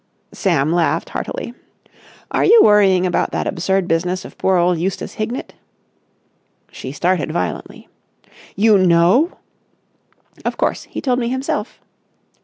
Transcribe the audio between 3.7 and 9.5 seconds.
business of poor old Eustace Hignett?" She started violently. "You know!"